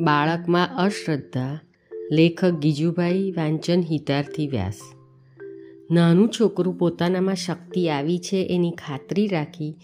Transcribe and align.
બાળકમાં 0.00 0.68
અશ્રદ્ધા, 0.76 1.60
લેખક 2.12 2.50
ગીજુભાઈ 2.50 3.30
વાંચન 3.30 3.80
હિતાર્થી 3.80 4.48
વ્યાસ. 4.48 4.78
નાનું 5.90 6.28
છોકરું 6.28 6.78
પોતાનામાં 6.78 7.34
શક્તિ 7.34 7.88
આવી 7.88 8.18
છે 8.18 8.46
એની 8.50 8.70
ખાતરી 8.70 9.26
રાખી 9.26 9.74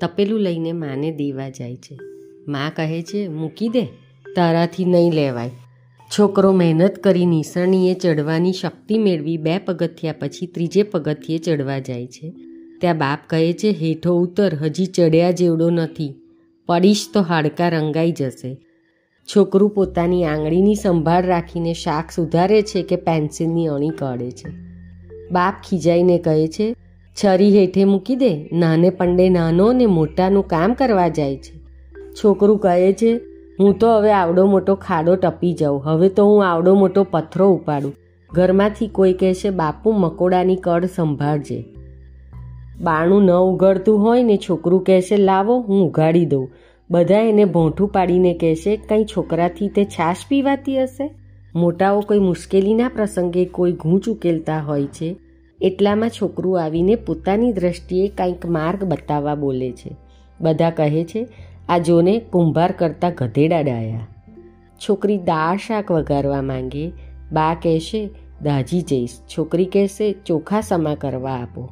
તપેલું 0.00 0.40
લઈને 0.40 0.72
માને 0.72 1.12
દેવા 1.12 1.48
જાય 1.48 1.76
છે. 1.76 1.98
મા 2.48 2.72
કહે 2.76 3.02
છે, 3.02 3.28
મૂકી 3.28 3.68
દે, 3.68 3.84
તારાથી 4.36 4.84
નહીં 4.84 5.12
લેવાય. 5.12 5.50
છોકરો 6.18 6.52
મહેનત 6.52 6.94
કરી 6.94 7.26
નિસરણીએ 7.26 7.94
ચડવાની 7.94 8.52
શક્તિ 8.52 8.98
મેળવી 8.98 9.36
બે 9.36 9.58
પગથિયા 9.58 10.14
પછી 10.20 10.46
ત્રીજે 10.46 10.82
પગથિયે 10.82 11.38
ચડવા 11.38 11.78
જાય 11.78 12.06
છે. 12.06 12.32
ત્યાં 12.80 12.98
બાપ 12.98 13.18
કહે 13.26 13.52
છે, 13.52 13.70
હેઠો 13.70 14.14
ઉતર, 14.14 14.54
હજી 14.54 14.86
ચડ્યા 14.86 15.30
જેવડો 15.30 15.70
નથી. 15.70 16.14
પડીશ 16.66 17.08
તો 17.14 17.20
હાડકા 17.20 17.68
રંગાઈ 17.68 18.12
જશે. 18.12 18.71
છોકરું 19.26 19.70
પોતાની 19.70 20.24
આંગળીની 20.24 20.74
સંભાળ 20.74 21.26
રાખીને 21.26 21.74
શાક 21.74 22.10
સુધારે 22.10 22.62
છે 22.62 22.82
કે 22.82 22.96
પેન્સિલની 22.96 23.66
અણી 23.66 23.88
કાઢે 23.88 24.30
છે? 24.30 24.50
બાપ 25.30 25.54
ખીજાઈને 25.68 26.18
કહે 26.18 26.48
છે, 26.48 26.76
છરી 27.24 27.58
હેઠે 27.58 27.84
મૂકી 27.84 28.16
દે, 28.16 28.48
નાને 28.52 28.90
પંડે 28.90 29.28
નાનો 29.28 29.72
ને 29.72 29.86
મોટાનું 29.86 30.46
કામ 30.46 30.74
કરવા 30.74 31.08
જાય 31.08 31.36
છે. 31.36 31.58
છોકરું 32.24 32.58
કહે 32.58 32.92
છે, 32.92 33.20
હું 33.60 33.78
તો 33.78 33.96
હવે 33.96 34.12
આવડો 34.12 34.46
મોટો 34.46 34.74
ખાડો 34.74 35.16
ટપી 35.16 35.52
જાઉં, 35.52 35.84
હવે 35.84 36.08
તો 36.08 36.26
હું 36.26 36.46
આવડો 36.46 36.74
મોટો 36.74 37.06
પથ્થરો 37.10 37.50
ઉપાડું. 37.50 37.94
ઘરમાંથી 38.32 38.86
કોઈ 38.86 39.12
કહેશે, 39.12 39.50
બાપુ, 39.50 39.90
મકોડાની 39.90 40.56
કડ 40.56 40.84
સંભાળજે. 40.84 41.64
બાણું 42.80 43.22
ન 43.22 43.30
ઉઘડતું 43.30 44.02
હોય 44.02 44.22
ને 44.22 44.36
છોકરું 44.36 44.84
કહેશે, 44.84 45.16
લાવો, 45.16 45.60
હું 45.60 45.88
ઉઘાડી 45.88 46.26
દઉં. 46.26 46.50
બધા 46.92 47.18
એને 47.18 47.44
ભોંઠું 47.44 47.88
પાડીને 47.88 48.34
કહેશે, 48.34 48.76
કંઈ 48.76 49.04
છોકરાથી 49.04 49.68
તે 49.68 49.84
છાશ 49.84 50.16
પીવાતી 50.28 50.82
હશે? 50.82 51.10
મોટાઓ 51.54 52.00
કોઈ 52.00 52.18
મુશ્કેલીના 52.18 52.88
પ્રસંગે 52.88 53.44
કોઈ 53.44 53.72
ઘૂંચ 53.72 54.08
ઉકેલતા 54.08 54.58
હોય 54.58 54.86
છે. 54.86 55.16
એટલામાં 55.60 56.08
છોકરું 56.08 56.62
આવીને 56.62 56.94
પોતાની 56.94 57.52
દ્રષ્ટિએ 57.52 58.08
કંઈક 58.08 58.46
માર્ગ 58.46 58.84
બતાવવા 58.84 59.34
બોલે 59.34 59.72
છે. 59.72 59.96
બધા 60.40 60.70
કહે 60.70 61.04
છે, 61.04 61.28
આ 61.68 61.78
જોને 61.78 62.18
કુંભાર 62.18 62.72
કરતાં 62.72 63.12
ગધેડા 63.18 63.60
ડાયા. 63.60 64.06
છોકરી 64.88 65.18
દાળ 65.18 65.56
શાક 65.56 65.90
વઘારવા 65.90 66.42
માંગે. 66.42 66.92
બા 67.32 67.54
કહેશે, 67.54 68.10
દાજી 68.42 68.82
જઈશ. 68.82 69.18
છોકરી 69.38 69.64
કહેશે, 69.64 70.12
ચોખા 70.26 70.60
સમા 70.60 70.94
કરવા 70.94 71.32
આપો. 71.32 71.68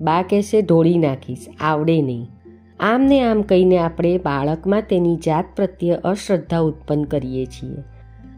બા 0.00 0.22
કહેશે, 0.22 0.62
ઢોળી 0.62 0.98
નાખીશ, 0.98 1.46
આવડે 1.60 2.02
નહીં. 2.02 2.26
આમ 2.82 3.00
ને 3.00 3.20
આમ 3.20 3.42
કહીને 3.42 3.78
આપણે 3.78 4.18
બાળકમાં 4.18 4.82
તેની 4.82 5.16
જાત 5.16 5.44
પ્રત્યે 5.56 5.90
અશ્રદ્ધા 5.90 6.58
ઉત્પન્ન 6.58 7.04
કરીએ 7.04 7.46
છીએ. 7.46 7.76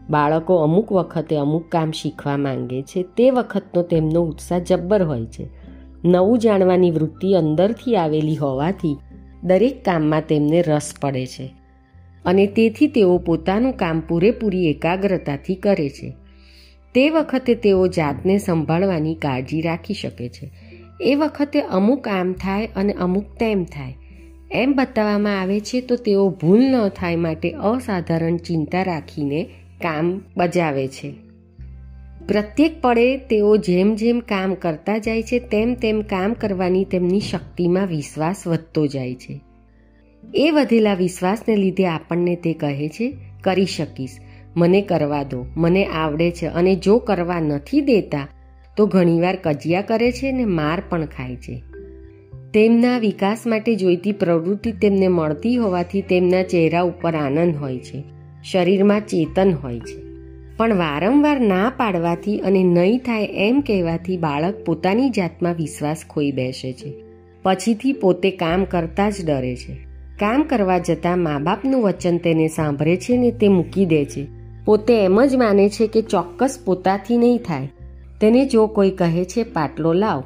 બાળકો 0.09 0.55
અમુક 0.55 0.91
વખતે 0.91 1.35
અમુક 1.35 1.69
કામ 1.69 1.91
શીખવા 1.91 2.37
માંગે 2.37 2.81
છે, 2.81 3.03
તે 3.03 3.31
વખતનો 3.31 3.81
તેમનો 3.81 4.21
ઉત્સાહ 4.21 4.59
જબ્બર 4.59 5.03
હોય 5.03 5.25
છે. 5.25 5.47
નવું 6.05 6.39
જાણવાની 6.39 6.91
વૃત્તિ 6.91 7.33
અંદરથી 7.33 7.95
આવેલી 7.95 8.35
હોવાથી 8.35 8.97
દરેક 9.43 9.85
કામમાં 9.85 10.21
તેમને 10.21 10.61
રસ 10.61 10.93
પડે 11.01 11.25
છે 11.25 11.53
અને 12.25 12.47
તેથી 12.47 12.87
તેઓ 12.87 13.17
પોતાનું 13.17 13.73
કામ 13.73 13.99
પૂરેપૂરી 13.99 14.69
એકાગ્રતાથી 14.69 15.55
કરે 15.55 15.89
છે. 15.89 16.13
તે 16.93 17.09
વખતે 17.09 17.55
તેઓ 17.55 17.87
જાતને 17.87 18.37
સંભાળવાની 18.37 19.15
કાળજી 19.15 19.61
રાખી 19.61 19.93
શકે 19.93 20.29
છે. 20.29 20.51
એ 21.01 21.15
વખતે 21.15 21.61
અમુક 21.61 22.07
આમ 22.07 22.33
થાય 22.33 22.69
અને 22.75 22.93
અમુક 22.93 23.23
તેમ 23.39 23.63
થાય. 23.63 23.95
એમ 24.51 24.73
બતાવવામાં 24.73 25.41
આવે 25.41 25.59
છે 25.59 25.81
તો 25.81 25.95
તેઓ 25.95 26.29
ભૂલ 26.29 26.61
ન 26.61 26.89
થાય 26.89 27.15
માટે 27.15 27.51
અસાધારણ 27.51 28.37
ચિંતા 28.37 28.83
રાખીને 28.83 29.43
કામ 29.81 30.21
બજાવે 30.37 30.87
છે. 30.87 31.13
પ્રત્યેક 32.27 32.81
પળે 32.81 33.17
તેઓ 33.17 33.57
જેમ 33.57 33.95
જેમ 33.95 34.19
કામ 34.19 34.53
કરતા 34.53 34.97
જાય 34.97 35.23
છે, 35.23 35.39
તેમ 35.39 35.73
તેમ 35.73 36.01
કામ 36.01 36.33
કરવાની 36.33 36.85
તેમની 36.85 37.19
શક્તિમાં 37.19 37.87
વિશ્વાસ 37.87 38.47
વધતો 38.47 38.87
જાય 38.87 39.15
છે. 39.15 39.41
એ 40.35 40.51
વધેલા 40.51 40.93
વિશ્વાસને 40.93 41.55
લીધે 41.55 41.87
આપણને 41.87 42.35
તે 42.35 42.53
કહે 42.53 42.89
છે, 42.89 43.17
કરી 43.41 43.65
શકીશ. 43.65 44.17
મને 44.55 44.81
કરવા 44.81 45.23
દો. 45.23 45.45
મને 45.57 45.85
આવડે 45.85 46.31
છે 46.31 46.45
અને 46.45 46.75
જો 46.75 46.97
કરવા 46.97 47.39
નથી 47.39 47.81
દેતા, 47.81 48.27
તો 48.77 48.85
ઘણીવાર 48.85 49.35
કજિયા 49.35 49.81
કરે 49.81 50.11
છે 50.11 50.31
ને 50.31 50.45
માર 50.45 50.83
પણ 50.89 51.05
ખાય 51.05 51.35
છે. 51.35 51.63
તેમના 52.55 52.97
વિકાસ 52.97 53.47
માટે 53.47 53.75
જોઈતી 53.75 54.11
પ્રવૃત્તિ 54.11 54.71
તેમને 54.71 55.07
મળતી 55.07 55.55
હોવાથી 55.55 56.01
તેમના 56.01 56.43
ચહેરા 56.43 56.81
ઉપર 56.81 57.15
આનંદ 57.15 57.55
હોય 57.55 57.79
છે, 57.79 58.03
શરીરમાં 58.43 59.01
ચેતન 59.01 59.53
હોય 59.63 59.79
છે. 59.79 60.01
પણ 60.57 60.77
વારંવાર 60.77 61.39
ના 61.39 61.71
પાડવાથી 61.77 62.39
અને 62.39 62.63
નહીં 62.63 62.99
થાય 62.99 63.23
એમ 63.23 63.61
કહેવાથી 63.61 64.17
બાળક 64.17 64.65
પોતાની 64.65 65.09
જાતમાં 65.09 65.53
વિશ્વાસ 65.53 66.03
ખોઈ 66.09 66.31
બેસે 66.31 66.73
છે. 66.73 66.93
પછીથી 67.43 67.93
પોતે 67.93 68.31
કામ 68.31 68.65
કરતા 68.65 69.09
જ 69.09 69.13
ડરે 69.25 69.55
છે. 69.55 69.73
કામ 70.19 70.43
કરવા 70.43 70.77
જતાં 70.77 71.19
મા 71.19 71.39
બાપનું 71.39 71.83
વચન 71.83 72.17
તેને 72.17 72.47
સાંભળે 72.47 72.97
છે 72.97 73.17
ને 73.17 73.31
તે 73.31 73.47
મૂકી 73.47 73.85
દે 73.85 74.05
છે. 74.05 74.27
પોતે 74.65 75.03
એમ 75.03 75.25
જ 75.25 75.35
માને 75.35 75.69
છે 75.69 75.87
કે 75.87 76.01
ચોક્કસ 76.01 76.59
પોતાથી 76.65 77.17
નહીં 77.17 77.37
થાય. 77.37 77.69
તેને 78.21 78.45
જો 78.45 78.67
કોઈ 78.67 78.91
કહે 78.91 79.25
છે, 79.25 79.43
પાટલો 79.43 79.93
લાવ. 79.93 80.23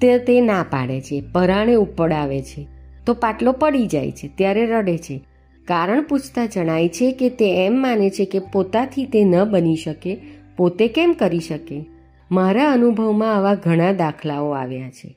તે 0.00 0.18
તે 0.18 0.40
ના 0.40 0.62
પાડે 0.70 1.00
છે, 1.00 1.22
પરાણે 1.32 1.74
ઉપડાવે 1.74 2.42
છે. 2.42 2.66
તો 3.06 3.14
પાટલો 3.14 3.52
પડી 3.52 3.86
જાય 3.86 4.10
છે, 4.10 4.30
ત્યારે 4.36 4.66
રડે 4.66 4.98
છે. 4.98 5.24
કારણ 5.64 6.02
પૂછતા 6.02 6.46
જણાય 6.46 6.88
છે 6.88 7.12
કે 7.12 7.28
તે 7.28 7.66
એમ 7.66 7.82
માને 7.82 8.10
છે 8.10 8.24
કે 8.24 8.38
પોતાથી 8.38 9.04
તે 9.04 9.24
ન 9.24 9.44
બની 9.44 9.76
શકે, 9.76 10.20
પોતે 10.56 10.88
કેમ 10.88 11.12
કરી 11.12 11.40
શકે? 11.40 11.86
મારા 12.30 12.72
અનુભવમાં 12.72 13.36
આવા 13.36 13.54
ઘણા 13.54 13.92
દાખલાઓ 13.92 14.50
આવ્યા 14.50 14.90
છે. 14.90 15.16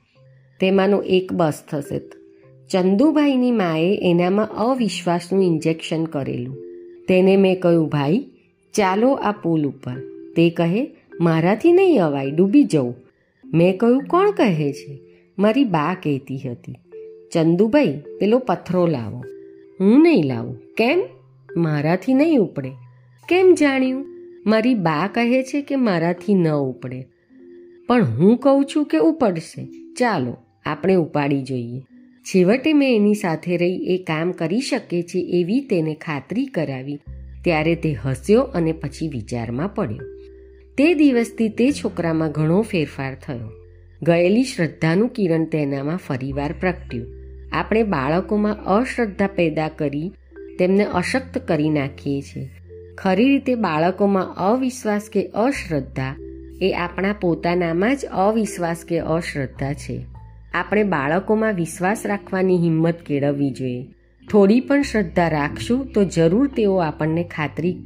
તેમાંનો 0.60 1.02
એક 1.02 1.34
બસ 1.34 1.64
થશે. 1.70 2.02
ચંદુભાઈની 2.72 3.52
માએ 3.52 4.00
એનામાં 4.02 4.50
અવિશ્વાસનું 4.50 5.44
ઇન્જેક્શન 5.44 6.06
કરેલું. 6.06 6.58
તેને 7.08 7.38
મેં 7.38 7.60
કહ્યું, 7.60 7.88
ભાઈ, 7.88 8.26
ચાલો 8.74 9.12
આ 9.14 9.32
પુલ 9.32 9.66
ઉપર. 9.66 9.94
તે 10.36 10.50
કહે, 10.50 10.96
મારાથી 11.20 11.72
નહીં 11.72 12.04
અવાય, 12.04 12.32
ડૂબી 12.32 12.64
જવું. 12.64 12.96
મેં 13.53 13.78
કહ્યું, 13.78 14.03
કોણ 14.03 14.31
કહે 14.31 14.73
છે? 14.73 15.00
મારી 15.39 15.63
બા 15.63 15.94
કહેતી 16.03 16.38
હતી, 16.38 16.75
ચંદુભાઈ, 17.34 18.01
પેલો 18.19 18.39
પથ્થરો 18.39 18.88
લાવો. 18.88 19.23
હું 19.79 20.03
નહીં 20.03 20.25
લાવું. 20.25 20.57
કેમ? 20.78 21.03
મારાથી 21.57 22.13
નહીં 22.13 22.38
ઉપડે. 22.38 22.72
કેમ 23.29 23.53
જાણ્યું? 23.53 24.06
મારી 24.45 24.73
બા 24.73 25.09
કહે 25.13 25.44
છે 25.44 25.62
કે 25.62 25.75
મારાથી 25.75 26.34
ન 26.34 26.47
ઉપડે. 26.47 27.07
પણ 27.88 28.06
હું 28.06 28.38
કહું 28.38 28.66
છું 28.66 28.85
કે 28.85 28.97
ઉપડશે. 28.97 29.68
ચાલો, 29.97 30.38
આપણે 30.66 30.95
ઉપાડી 30.95 31.41
જોઈએ. 31.41 31.81
છેવટે 32.22 32.73
મેં 32.73 32.95
એની 32.95 33.13
સાથે 33.13 33.57
રહી 33.57 33.75
એ 33.75 33.97
કામ 33.97 34.31
કરી 34.31 34.59
શકે 34.59 35.01
છે 35.01 35.19
એવી 35.19 35.59
તેને 35.62 35.94
ખાતરી 35.94 36.45
કરાવી, 36.45 37.00
ત્યારે 37.44 37.75
તે 37.75 37.94
હસ્યો 37.94 38.41
અને 38.41 38.72
પછી 38.72 39.07
વિચારમાં 39.07 39.75
પડ્યો. 39.75 40.21
તે 40.78 40.94
દિવસથી 40.94 41.50
તે 41.50 41.72
છોકરામાં 41.72 42.32
ઘણો 42.32 42.62
ફેરફાર 42.62 43.16
થયો. 43.16 43.52
ગયેલી 44.04 44.44
શ્રદ્ધાનું 44.44 45.09
કિરણ 45.09 45.46
તેનામાં 45.46 45.98
ફરીવાર 45.98 46.56
પ્રગટ્યું. 46.59 47.08
આપણે 47.54 47.84
બાળકોમાં 47.84 48.64
અશ્રદ્ધા 48.66 49.28
પેદા 49.28 49.68
કરી 49.68 50.12
તેમને 50.60 50.84
અશક્ત 50.84 51.38
કરી 51.38 51.70
નાખીએ 51.70 52.22
છીએ. 52.22 52.50
ખરી 52.98 53.30
રીતે 53.30 53.56
બાળકોમાં 53.56 54.36
અવિશ્વાસ 54.36 55.10
કે 55.14 55.28
અશ્રદ્ધા 55.28 56.16
એ 56.62 56.72
આપણા 56.72 57.14
પોતાનામાં 57.14 57.96
જ 57.96 58.06
અવિશ્વાસ 58.06 58.86
કે 58.88 59.00
અશ્રદ્ધા 59.00 59.74
છે. 59.74 60.06
આપણે 60.54 60.84
બાળકોમાં 60.84 61.54
વિશ્વાસ 61.54 62.02
રાખવાની 62.06 62.57
હિંમત 62.57 63.01
કેળવવી 63.01 63.51
જોઈએ. 63.51 63.86
થોડી 64.31 64.60
પણ 64.60 64.81
શ્રદ્ધા 64.81 65.28
રાખશું 65.28 65.86
તો 65.86 66.04
જરૂર 66.04 66.48
તેઓ 66.48 66.75
આપણને 66.78 67.24
ખાતરી 67.24 67.78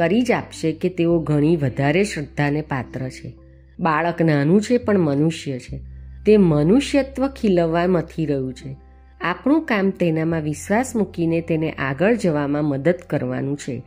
કરી 0.00 0.22
જ 0.22 0.32
આપશે 0.32 0.72
કે 0.72 0.88
તેઓ 0.88 1.20
ઘણી 1.20 1.56
વધારે 1.56 2.04
શ્રદ્ધાને 2.04 2.60
પાત્ર 2.60 3.08
છે. 3.08 3.32
બાળક 3.80 4.22
નાનું 4.22 4.62
છે 4.62 4.78
પણ 4.78 4.98
મનુષ્ય 4.98 5.58
છે. 5.58 5.80
તે 6.26 6.36
મનુષ્યત્વ 6.36 7.28
ખીલવવા 7.28 7.86
મથી 7.86 8.26
રહ્યું 8.26 8.54
છે. 8.54 8.76
આપણું 9.20 9.64
કામ 9.64 9.90
તેનામાં 9.90 10.42
વિશ્વાસ 10.42 10.96
મૂકીને 10.96 11.40
તેને 11.40 11.70
આગળ 11.70 12.14
જવામાં 12.14 12.64
મદદ 12.64 12.94
કરવાનું 13.10 13.56
છે. 13.56 13.82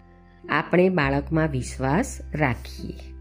આપણે 0.50 0.90
બાળકમાં 0.90 1.48
વિશ્વાસ 1.48 2.20
રાખીએ. 2.36 3.14